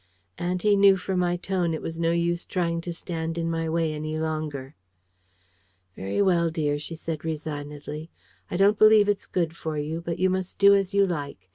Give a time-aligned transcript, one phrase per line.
[0.39, 3.93] Auntie knew from my tone it was no use trying to stand in my way
[3.93, 4.73] any longer.
[5.95, 8.09] "Very well, dear," she said resignedly.
[8.49, 11.49] "I don't believe it's good for you: but you must do as you like.